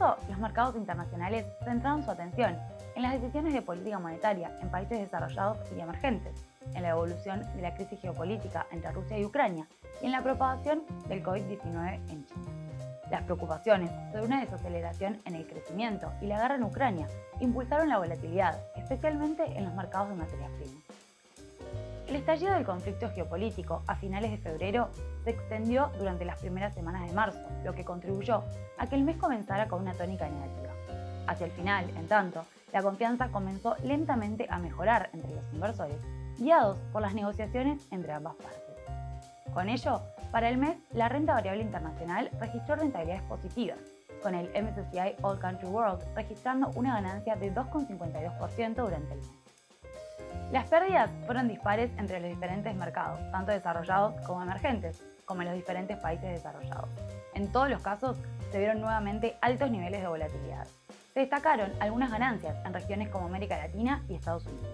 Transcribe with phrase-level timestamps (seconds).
[0.00, 2.56] los mercados internacionales centraron su atención
[2.94, 7.62] en las decisiones de política monetaria en países desarrollados y emergentes, en la evolución de
[7.62, 9.66] la crisis geopolítica entre Rusia y Ucrania
[10.00, 12.52] y en la propagación del COVID-19 en China.
[13.10, 17.08] Las preocupaciones sobre una desaceleración en el crecimiento y la guerra en Ucrania
[17.40, 20.87] impulsaron la volatilidad, especialmente en los mercados de materias primas.
[22.08, 24.88] El estallido del conflicto geopolítico a finales de febrero
[25.24, 28.44] se extendió durante las primeras semanas de marzo, lo que contribuyó
[28.78, 30.72] a que el mes comenzara con una tónica negativa.
[31.26, 35.98] Hacia el final, en tanto, la confianza comenzó lentamente a mejorar entre los inversores,
[36.38, 38.62] guiados por las negociaciones entre ambas partes.
[39.52, 40.00] Con ello,
[40.32, 43.78] para el mes, la renta variable internacional registró rentabilidades positivas,
[44.22, 49.47] con el MSCI All Country World registrando una ganancia de 2,52% durante el mes.
[50.52, 55.56] Las pérdidas fueron dispares entre los diferentes mercados, tanto desarrollados como emergentes, como en los
[55.56, 56.88] diferentes países desarrollados.
[57.34, 58.16] En todos los casos,
[58.50, 60.66] se vieron nuevamente altos niveles de volatilidad.
[61.12, 64.68] Se destacaron algunas ganancias en regiones como América Latina y Estados Unidos.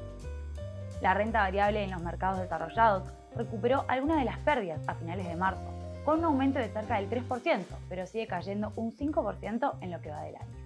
[1.00, 5.34] La renta variable en los mercados desarrollados recuperó algunas de las pérdidas a finales de
[5.34, 5.68] marzo,
[6.04, 10.10] con un aumento de cerca del 3%, pero sigue cayendo un 5% en lo que
[10.10, 10.56] va del año.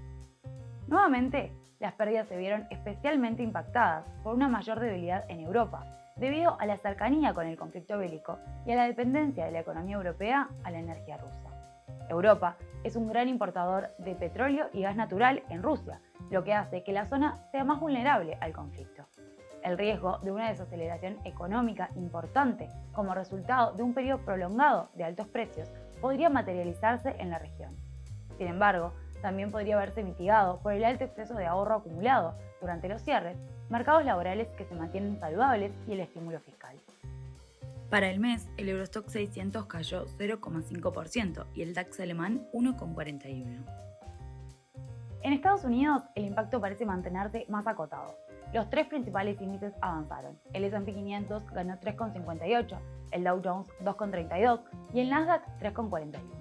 [0.86, 5.84] Nuevamente, las pérdidas se vieron especialmente impactadas por una mayor debilidad en Europa,
[6.16, 9.96] debido a la cercanía con el conflicto bélico y a la dependencia de la economía
[9.96, 11.48] europea a la energía rusa.
[12.08, 16.82] Europa es un gran importador de petróleo y gas natural en Rusia, lo que hace
[16.82, 19.06] que la zona sea más vulnerable al conflicto.
[19.62, 25.26] El riesgo de una desaceleración económica importante como resultado de un periodo prolongado de altos
[25.28, 27.76] precios podría materializarse en la región.
[28.38, 33.02] Sin embargo, también podría verse mitigado por el alto exceso de ahorro acumulado durante los
[33.02, 33.36] cierres,
[33.68, 36.76] mercados laborales que se mantienen saludables y el estímulo fiscal.
[37.90, 43.64] Para el mes, el Eurostock 600 cayó 0,5% y el DAX alemán 1,41%.
[45.22, 48.14] En Estados Unidos, el impacto parece mantenerse más acotado.
[48.52, 50.38] Los tres principales índices avanzaron.
[50.52, 52.78] El S&P 500 ganó 3,58,
[53.10, 54.60] el Dow Jones 2,32
[54.94, 56.37] y el Nasdaq 3,41.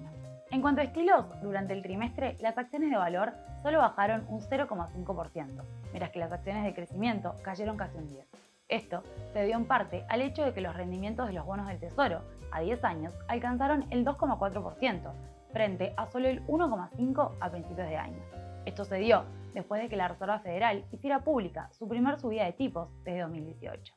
[0.50, 5.62] En cuanto a estilos, durante el trimestre las acciones de valor solo bajaron un 0,5%,
[5.90, 8.24] mientras que las acciones de crecimiento cayeron casi un 10%.
[8.68, 9.02] Esto
[9.34, 12.22] se dio en parte al hecho de que los rendimientos de los bonos del Tesoro
[12.50, 15.12] a 10 años alcanzaron el 2,4%,
[15.52, 18.20] frente a solo el 1,5% a principios de año.
[18.64, 22.52] Esto se dio después de que la Reserva Federal hiciera pública su primer subida de
[22.52, 23.94] tipos desde 2018.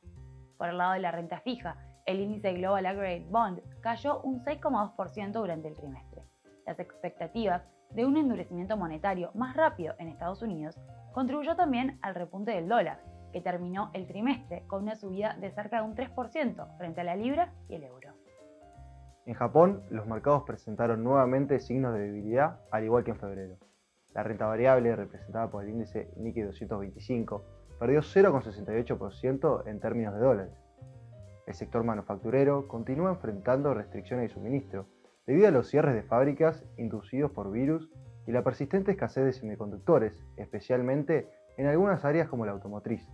[0.58, 5.32] Por el lado de la renta fija, el índice Global Aggregate Bond cayó un 6,2%
[5.32, 6.11] durante el trimestre
[6.66, 10.78] las expectativas de un endurecimiento monetario más rápido en Estados Unidos
[11.12, 13.00] contribuyó también al repunte del dólar,
[13.32, 17.16] que terminó el trimestre con una subida de cerca de un 3% frente a la
[17.16, 18.14] libra y el euro.
[19.24, 23.56] En Japón, los mercados presentaron nuevamente signos de debilidad, al igual que en febrero.
[24.14, 27.44] La renta variable, representada por el índice Nikkei 225,
[27.78, 30.54] perdió 0,68% en términos de dólares.
[31.46, 34.86] El sector manufacturero continúa enfrentando restricciones de suministro,
[35.26, 37.90] debido a los cierres de fábricas inducidos por virus
[38.26, 43.06] y la persistente escasez de semiconductores, especialmente en algunas áreas como la automotriz.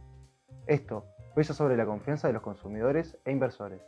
[0.67, 1.05] Esto
[1.35, 3.81] pesa sobre la confianza de los consumidores e inversores.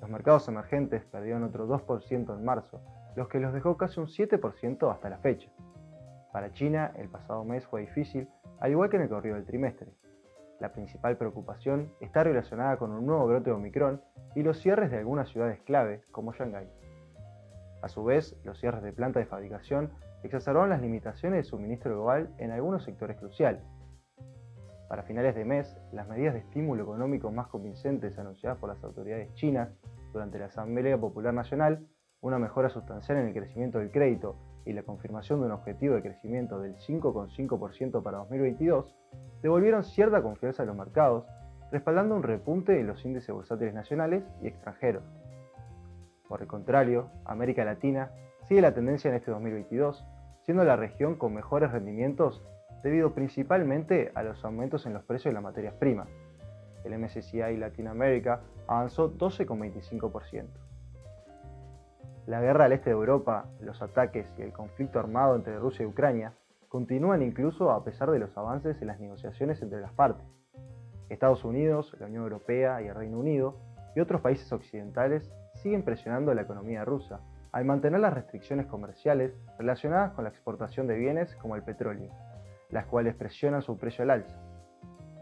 [0.00, 2.80] Los mercados emergentes perdieron otro 2% en marzo,
[3.16, 5.50] los que los dejó casi un 7% hasta la fecha.
[6.32, 8.28] Para China, el pasado mes fue difícil,
[8.60, 9.88] al igual que en el corrido del trimestre.
[10.60, 14.02] La principal preocupación está relacionada con un nuevo brote de Omicron
[14.34, 16.68] y los cierres de algunas ciudades clave, como Shanghái.
[17.82, 19.90] A su vez, los cierres de planta de fabricación
[20.22, 23.62] exacerbaron las limitaciones de suministro global en algunos sectores cruciales.
[24.88, 29.32] Para finales de mes, las medidas de estímulo económico más convincentes anunciadas por las autoridades
[29.34, 29.70] chinas
[30.12, 31.86] durante la Asamblea Popular Nacional,
[32.20, 34.36] una mejora sustancial en el crecimiento del crédito
[34.66, 38.94] y la confirmación de un objetivo de crecimiento del 5,5% para 2022,
[39.42, 41.24] devolvieron cierta confianza a los mercados,
[41.70, 45.04] respaldando un repunte en los índices bursátiles nacionales y extranjeros.
[46.30, 48.12] Por el contrario, América Latina
[48.46, 50.06] sigue la tendencia en este 2022,
[50.44, 52.40] siendo la región con mejores rendimientos
[52.84, 56.08] debido principalmente a los aumentos en los precios de las materias primas.
[56.84, 60.46] El MSCI Latinoamérica avanzó 12,25%.
[62.26, 65.86] La guerra al este de Europa, los ataques y el conflicto armado entre Rusia y
[65.86, 66.34] Ucrania
[66.68, 70.28] continúan incluso a pesar de los avances en las negociaciones entre las partes.
[71.08, 73.56] Estados Unidos, la Unión Europea y el Reino Unido
[73.96, 75.32] y otros países occidentales
[75.62, 77.20] siguen presionando a la economía rusa
[77.52, 82.10] al mantener las restricciones comerciales relacionadas con la exportación de bienes como el petróleo,
[82.70, 84.38] las cuales presionan su precio al alza.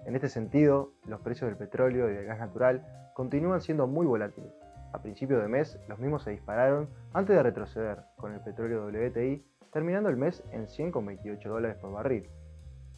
[0.05, 4.53] En este sentido, los precios del petróleo y del gas natural continúan siendo muy volátiles.
[4.93, 9.45] A principio de mes, los mismos se dispararon antes de retroceder, con el petróleo WTI
[9.73, 12.29] terminando el mes en 100,28 dólares por barril.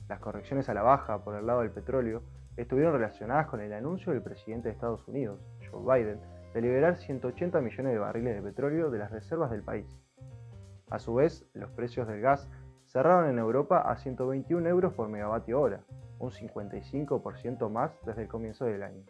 [0.09, 2.23] Las correcciones a la baja por el lado del petróleo
[2.57, 5.41] estuvieron relacionadas con el anuncio del presidente de Estados Unidos,
[5.71, 6.21] Joe Biden,
[6.55, 10.01] de liberar 180 millones de barriles de petróleo de las reservas del país.
[10.91, 12.49] A su vez, los precios del gas
[12.87, 15.81] cerraron en Europa a 121 euros por megavatio hora,
[16.19, 19.05] un 55% más desde el comienzo del año.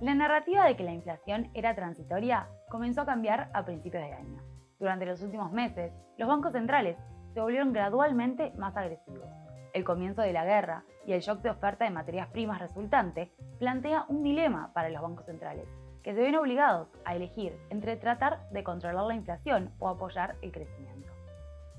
[0.00, 4.42] La narrativa de que la inflación era transitoria comenzó a cambiar a principios de año.
[4.78, 6.96] Durante los últimos meses, los bancos centrales
[7.32, 9.28] se volvieron gradualmente más agresivos.
[9.72, 14.04] El comienzo de la guerra y el shock de oferta de materias primas resultante plantea
[14.08, 15.66] un dilema para los bancos centrales,
[16.06, 20.52] que se ven obligados a elegir entre tratar de controlar la inflación o apoyar el
[20.52, 21.12] crecimiento.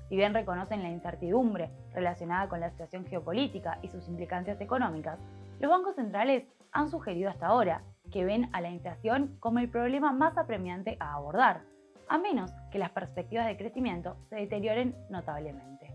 [0.06, 5.18] Si bien reconocen la incertidumbre relacionada con la situación geopolítica y sus implicancias económicas,
[5.60, 10.12] los bancos centrales han sugerido hasta ahora que ven a la inflación como el problema
[10.12, 11.62] más apremiante a abordar,
[12.06, 15.90] a menos que las perspectivas de crecimiento se deterioren notablemente.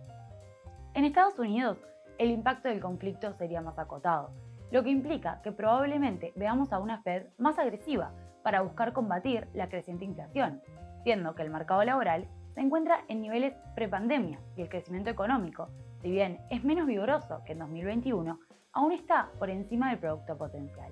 [0.95, 1.77] En Estados Unidos,
[2.17, 4.31] el impacto del conflicto sería más acotado,
[4.71, 8.11] lo que implica que probablemente veamos a una Fed más agresiva
[8.43, 10.61] para buscar combatir la creciente inflación,
[11.03, 15.69] siendo que el mercado laboral se encuentra en niveles prepandemia y el crecimiento económico,
[16.01, 18.39] si bien es menos vigoroso que en 2021,
[18.73, 20.91] aún está por encima del producto potencial.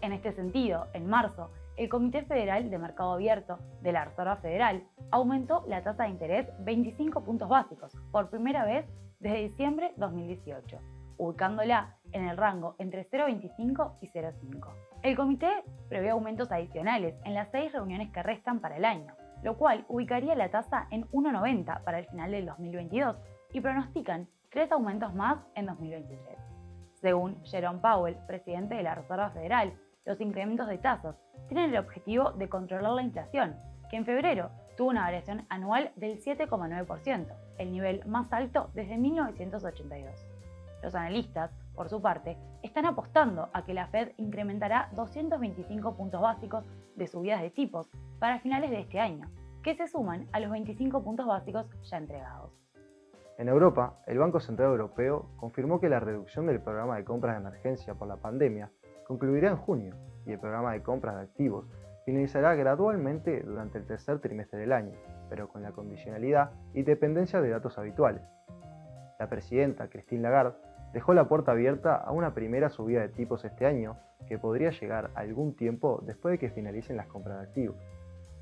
[0.00, 4.84] En este sentido, en marzo, el Comité Federal de Mercado Abierto de la Reserva Federal
[5.10, 8.84] aumentó la tasa de interés 25 puntos básicos por primera vez
[9.20, 10.78] desde diciembre de 2018,
[11.18, 14.68] ubicándola en el rango entre 0,25 y 0,5.
[15.02, 15.50] El comité
[15.88, 20.34] prevé aumentos adicionales en las seis reuniones que restan para el año, lo cual ubicaría
[20.34, 23.16] la tasa en 1,90 para el final del 2022
[23.52, 26.38] y pronostican tres aumentos más en 2023.
[26.94, 29.72] Según Jerome Powell, presidente de la Reserva Federal,
[30.04, 31.16] los incrementos de tasas
[31.48, 33.56] tienen el objetivo de controlar la inflación,
[33.90, 37.26] que en febrero tuvo una variación anual del 7,9%,
[37.58, 40.26] el nivel más alto desde 1982.
[40.82, 46.64] Los analistas, por su parte, están apostando a que la Fed incrementará 225 puntos básicos
[46.96, 49.30] de subidas de tipos para finales de este año,
[49.62, 52.50] que se suman a los 25 puntos básicos ya entregados.
[53.38, 57.48] En Europa, el Banco Central Europeo confirmó que la reducción del programa de compras de
[57.48, 58.70] emergencia por la pandemia
[59.06, 59.96] concluirá en junio
[60.26, 61.66] y el programa de compras de activos
[62.04, 64.92] finalizará gradualmente durante el tercer trimestre del año,
[65.28, 68.22] pero con la condicionalidad y dependencia de datos habituales.
[69.18, 70.56] La presidenta Christine Lagarde
[70.92, 73.96] dejó la puerta abierta a una primera subida de tipos este año
[74.28, 77.76] que podría llegar algún tiempo después de que finalicen las compras de activos.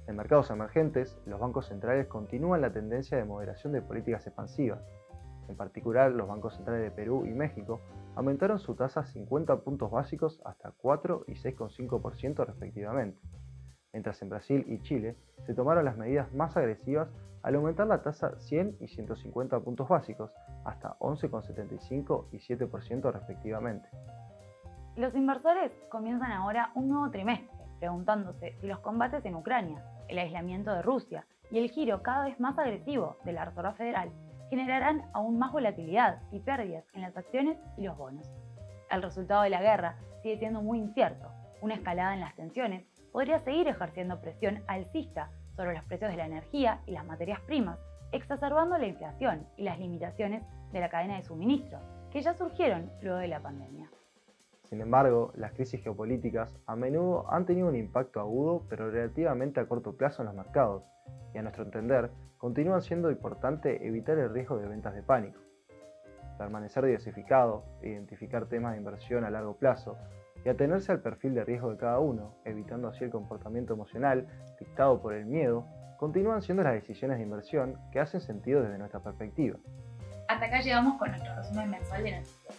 [0.07, 4.81] En mercados emergentes, los bancos centrales continúan la tendencia de moderación de políticas expansivas.
[5.49, 7.81] En particular, los bancos centrales de Perú y México
[8.17, 13.21] aumentaron su tasa 50 puntos básicos hasta 4 y 6,5% respectivamente,
[13.93, 15.17] mientras en Brasil y Chile
[15.47, 17.09] se tomaron las medidas más agresivas
[17.43, 20.33] al aumentar la tasa 100 y 150 puntos básicos
[20.65, 23.89] hasta 11,75 y 7% respectivamente.
[24.97, 27.49] Los inversores comienzan ahora un nuevo trimestre
[27.79, 32.39] preguntándose si los combates en Ucrania, el aislamiento de Rusia y el giro cada vez
[32.39, 34.13] más agresivo de la Reserva Federal
[34.51, 38.29] generarán aún más volatilidad y pérdidas en las acciones y los bonos.
[38.91, 41.29] El resultado de la guerra sigue siendo muy incierto.
[41.63, 46.27] Una escalada en las tensiones podría seguir ejerciendo presión alcista sobre los precios de la
[46.27, 47.79] energía y las materias primas,
[48.13, 50.43] exacerbando la inflación y las limitaciones
[50.73, 51.79] de la cadena de suministro,
[52.11, 53.91] que ya surgieron luego de la pandemia.
[54.65, 59.67] Sin embargo, las crisis geopolíticas a menudo han tenido un impacto agudo pero relativamente a
[59.67, 60.85] corto plazo en los mercados,
[61.35, 65.41] y a nuestro entender, continúa siendo importante evitar el riesgo de ventas de pánico.
[66.39, 69.99] Permanecer diversificado, identificar temas de inversión a largo plazo
[70.45, 74.27] y atenerse al perfil de riesgo de cada uno, evitando así el comportamiento emocional
[74.59, 75.67] dictado por el miedo,
[75.99, 79.59] continúan siendo las decisiones de inversión que hacen sentido desde nuestra perspectiva.
[80.29, 82.55] Hasta acá llegamos con nuestro resumen mensual de noticias.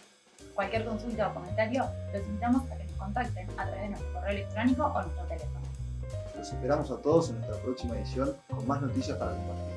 [0.54, 4.30] Cualquier consulta o comentario, los invitamos a que nos contacten a través de nuestro correo
[4.30, 5.60] electrónico o nuestro teléfono.
[6.36, 9.71] Los esperamos a todos en nuestra próxima edición con más noticias para compartir.